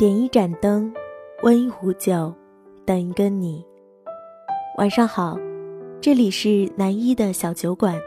[0.00, 0.90] 点一盏灯，
[1.42, 2.32] 温一壶酒，
[2.86, 3.62] 等一个你。
[4.78, 5.38] 晚上好，
[6.00, 8.00] 这里是南一的小酒馆，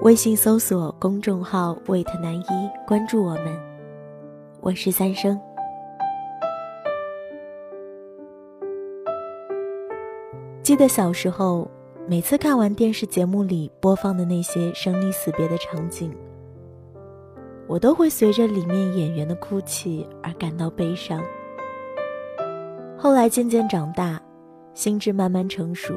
[0.00, 3.54] 微信搜索公众号 “wait 南一”，关注我们。
[4.62, 5.38] 我是三生。
[10.62, 11.70] 记得小时候，
[12.08, 16.10] 每次看完电视节目里播放的那些生离死别的场景。
[17.70, 21.22] 我都会随着里面演员的哭泣而感到悲伤。
[22.98, 24.20] 后来渐渐长大，
[24.74, 25.94] 心智慢慢成熟，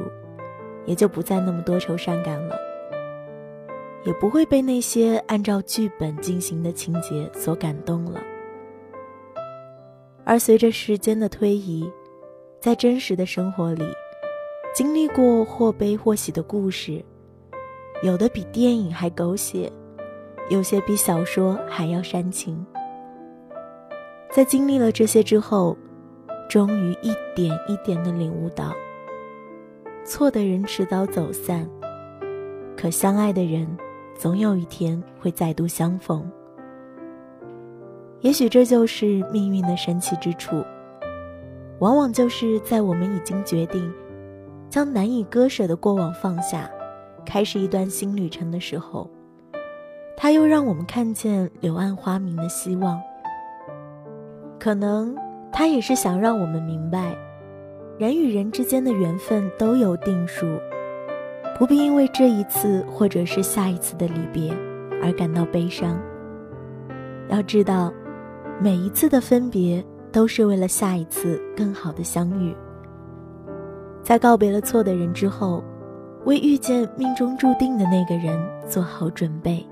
[0.85, 2.55] 也就不再那么多愁善感了，
[4.05, 8.21] 也不会被那些按照剧本进行的情节所感动了。
[10.23, 11.91] 而随着时间的推移，
[12.61, 13.83] 在真实的生活里，
[14.75, 17.03] 经历过或悲或喜的故事，
[18.03, 19.73] 有的比电影还狗血。
[20.53, 22.63] 有些比小说还要煽情。
[24.31, 25.75] 在经历了这些之后，
[26.47, 28.71] 终于一点一点的领悟到：
[30.05, 31.67] 错的人迟早走散，
[32.77, 33.67] 可相爱的人，
[34.15, 36.31] 总有一天会再度相逢。
[38.21, 40.63] 也许这就是命运的神奇之处，
[41.79, 43.91] 往往就是在我们已经决定
[44.69, 46.69] 将难以割舍的过往放下，
[47.25, 49.09] 开始一段新旅程的时候。
[50.15, 52.99] 他又让我们看见柳暗花明的希望。
[54.59, 55.15] 可能
[55.51, 57.15] 他也是想让我们明白，
[57.97, 60.45] 人与人之间的缘分都有定数，
[61.59, 64.55] 不必因为这一次或者是下一次的离别
[65.01, 65.99] 而感到悲伤。
[67.29, 67.91] 要知道，
[68.61, 72.55] 每一次的分别都是为了下一次更好的相遇。
[74.01, 75.63] 在告别了错的人之后，
[76.25, 79.65] 为遇见命中注定的那个人做好准备。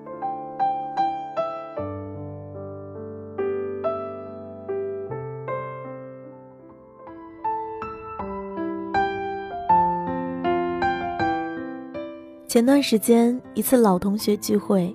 [12.51, 14.93] 前段时间一次老同学聚会，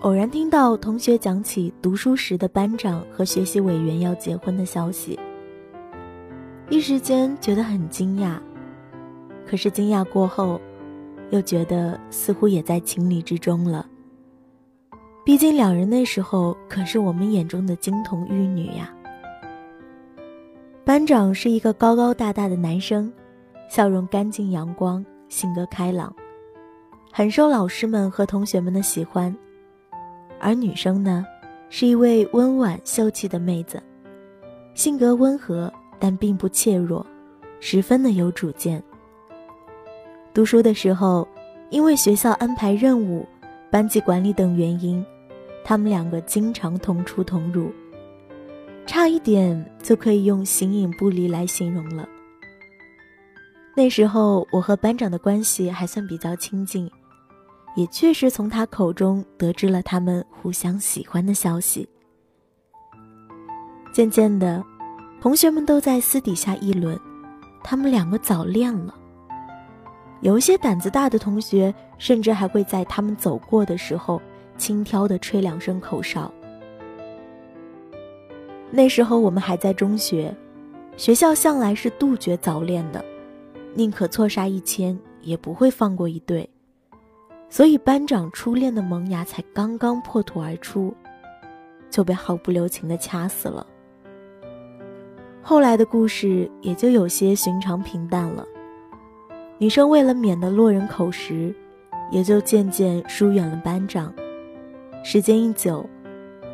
[0.00, 5.16] 偶然听到同学讲起读书时的班长和学习委员要结婚的消息，
[6.68, 8.40] 一时间觉得很惊讶，
[9.46, 10.60] 可是惊讶过后，
[11.30, 13.86] 又觉得似乎也在情理之中了。
[15.24, 18.92] 毕竟两人那时候可是我们眼中的金童玉女呀。
[20.84, 23.12] 班长是一个高高大大的男生，
[23.70, 26.12] 笑容干净阳光，性格开朗。
[27.16, 29.32] 很受老师们和同学们的喜欢，
[30.40, 31.24] 而女生呢，
[31.70, 33.80] 是一位温婉秀气的妹子，
[34.74, 37.06] 性格温和，但并不怯弱，
[37.60, 38.82] 十分的有主见。
[40.34, 41.24] 读书的时候，
[41.70, 43.24] 因为学校安排任务、
[43.70, 45.06] 班级管理等原因，
[45.62, 47.70] 他们两个经常同出同入，
[48.86, 52.08] 差一点就可以用形影不离来形容了。
[53.76, 56.90] 那时候，我和班长的关系还算比较亲近。
[57.74, 61.88] 也确实从他口中得知了他们互相喜欢的消息。
[63.92, 64.64] 渐渐的，
[65.20, 66.98] 同学们都在私底下议论，
[67.62, 68.94] 他们两个早恋了。
[70.20, 74.20] 有一些胆子大的同学，甚至还会在他们走过的时候，
[74.56, 76.32] 轻佻的吹两声口哨。
[78.70, 80.34] 那时候我们还在中学，
[80.96, 83.04] 学校向来是杜绝早恋的，
[83.74, 86.48] 宁可错杀一千，也不会放过一对。
[87.54, 90.92] 所以班长初恋的萌芽才刚刚破土而出，
[91.88, 93.64] 就被毫不留情的掐死了。
[95.40, 98.44] 后来的故事也就有些寻常平淡了。
[99.56, 101.54] 女生为了免得落人口实，
[102.10, 104.12] 也就渐渐疏远了班长。
[105.04, 105.88] 时间一久，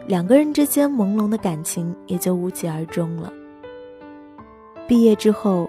[0.06, 3.32] 两个人之间朦胧的感情也就无疾而终了。
[4.86, 5.66] 毕业之后，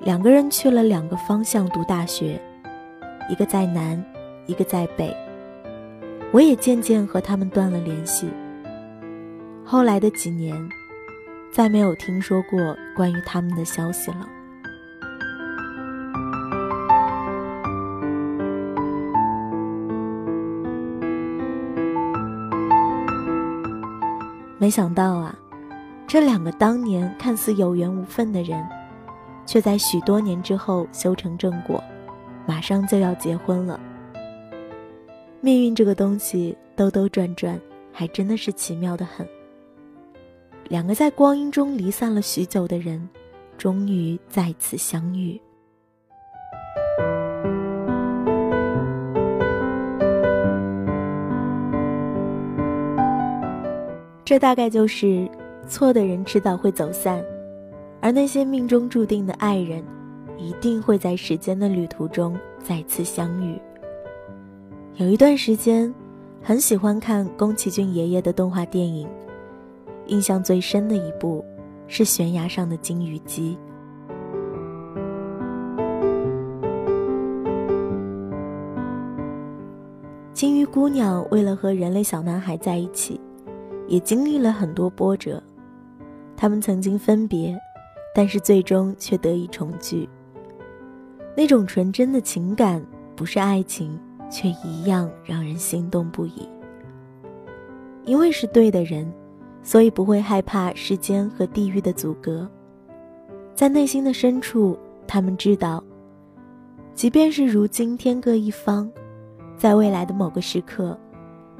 [0.00, 2.38] 两个人去了两个方向读大学，
[3.30, 4.04] 一个在南。
[4.46, 5.14] 一个在北，
[6.32, 8.28] 我也渐渐和他们断了联系。
[9.64, 10.56] 后来的几年，
[11.50, 14.28] 再没有听说过关于他们的消息了。
[24.58, 25.34] 没想到啊，
[26.06, 28.64] 这两个当年看似有缘无分的人，
[29.44, 31.82] 却在许多年之后修成正果，
[32.46, 33.78] 马上就要结婚了。
[35.46, 37.56] 命运这个东西兜兜转转，
[37.92, 39.24] 还真的是奇妙的很。
[40.68, 43.08] 两个在光阴中离散了许久的人，
[43.56, 45.40] 终于再次相遇。
[54.24, 55.30] 这大概就是
[55.68, 57.24] 错的人迟早会走散，
[58.00, 59.80] 而那些命中注定的爱人，
[60.36, 63.56] 一定会在时间的旅途中再次相遇。
[64.98, 65.94] 有一段时间，
[66.42, 69.06] 很喜欢看宫崎骏爷爷的动画电影，
[70.06, 71.44] 印象最深的一部
[71.86, 73.54] 是《悬崖上的金鱼姬》。
[80.32, 83.20] 金鱼姑娘为了和人类小男孩在一起，
[83.86, 85.42] 也经历了很多波折。
[86.38, 87.54] 他们曾经分别，
[88.14, 90.08] 但是最终却得以重聚。
[91.36, 92.82] 那种纯真的情感，
[93.14, 93.98] 不是爱情，
[94.30, 96.48] 却一样让人心动不已。
[98.04, 99.12] 因为是对的人，
[99.62, 102.48] 所以不会害怕时间和地域的阻隔。
[103.54, 105.82] 在内心的深处，他们知道，
[106.94, 108.90] 即便是如今天各一方。
[109.56, 110.98] 在未来的某个时刻，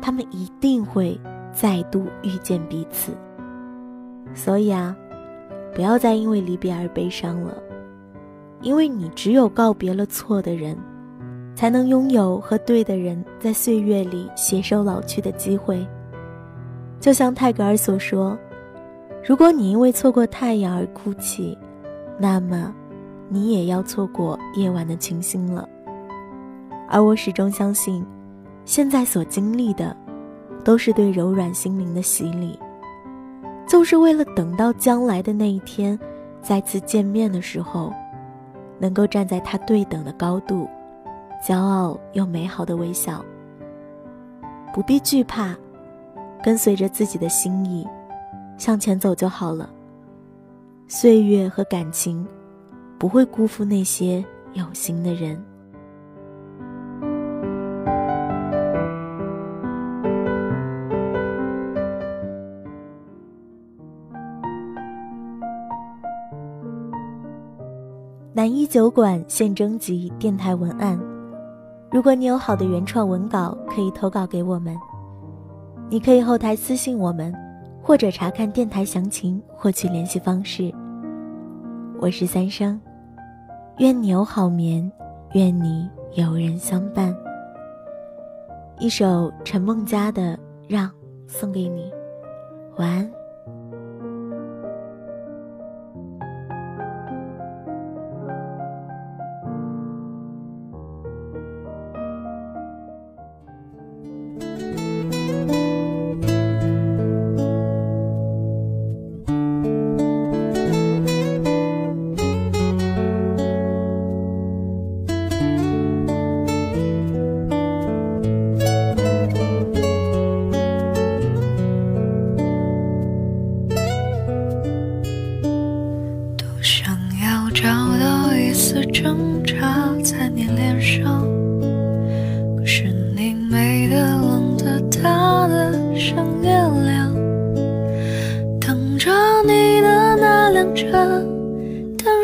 [0.03, 1.19] 他们一定会
[1.51, 3.13] 再度遇见彼此。
[4.35, 4.95] 所以啊，
[5.75, 7.57] 不要再因为离别而悲伤了，
[8.61, 10.77] 因为你只有告别了错的人，
[11.57, 15.85] 才能拥有和对的人在岁月里携手老去的机会。
[17.01, 18.39] 就像泰戈尔所说
[19.25, 21.57] ：“如果你因为错过太阳而哭泣，
[22.19, 22.75] 那么，
[23.29, 25.67] 你也要错过夜晚的清新了。”
[26.89, 28.05] 而我始终相信，
[28.67, 29.97] 现在所经历的，
[30.63, 32.59] 都是对柔软心灵的洗礼，
[33.67, 35.99] 就是为了等到将来的那一天，
[36.43, 37.93] 再次见面的时候，
[38.79, 40.69] 能够站在他对等的高度，
[41.47, 43.25] 骄傲又美好的微笑。
[44.75, 45.55] 不必惧怕，
[46.43, 47.87] 跟随着自己的心意，
[48.59, 49.71] 向前走就好了。
[50.89, 52.27] 岁月和感情，
[52.99, 55.41] 不会辜负那些有心的人。
[68.33, 71.01] 南一酒馆现征集电台文案，
[71.97, 74.77] 如果你有好的原创文稿，可以投稿给我们。
[75.89, 77.35] 你可以后台私信我们，
[77.83, 80.71] 或者查看电台详情获取联系方式。
[81.99, 82.79] 我是三生，
[83.79, 84.93] 愿你有好眠，
[85.33, 87.17] 愿你有人相伴。
[88.79, 90.35] 一首陈梦佳的
[90.69, 90.87] 《让》
[91.27, 91.91] 送给你，
[92.77, 93.11] 晚安。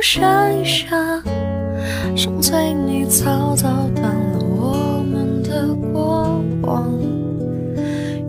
[0.05, 1.23] 闪一闪，
[2.15, 6.93] 想随你草草淡了我们的过往。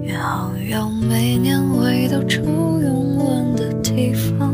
[0.02, 4.54] 约好要每年回到初拥吻的地方，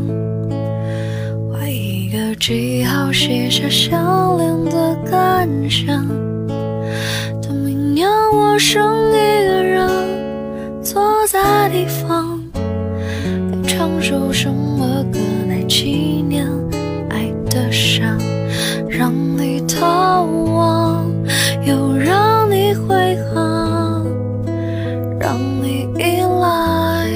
[1.52, 6.08] 画一个记号，写下相恋的感想。
[7.40, 9.88] 等明年我剩一个人
[10.82, 14.59] 坐在地方，该唱首什么
[21.80, 24.04] 又让你回航，
[25.18, 27.08] 让你依赖，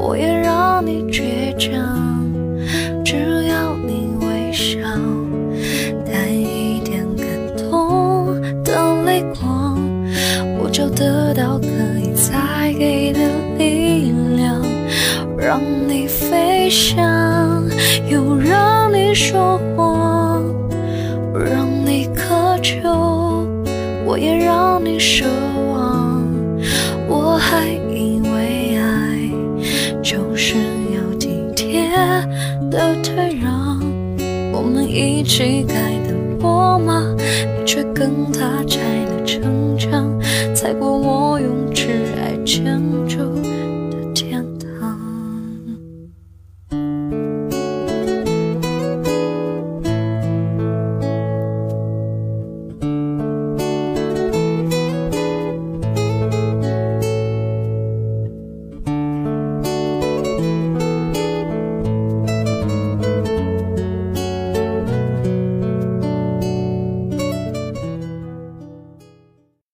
[0.00, 2.24] 我也让你倔强。
[3.04, 3.16] 只
[3.48, 4.80] 要你微笑，
[6.06, 7.26] 带一点感
[7.58, 9.78] 动的泪光，
[10.58, 11.66] 我就得到可
[12.00, 13.20] 以再给的
[13.58, 14.62] 力量，
[15.36, 17.62] 让你飞翔，
[18.08, 19.60] 又让你说。
[19.76, 20.17] 谎
[24.18, 25.24] 也让你失
[25.72, 26.26] 望，
[27.08, 29.30] 我还以为爱
[30.02, 30.54] 就是
[30.94, 31.88] 要体贴
[32.70, 33.78] 的退让。
[34.52, 35.74] 我们一起盖
[36.06, 40.17] 的罗马，你却跟他拆了城墙，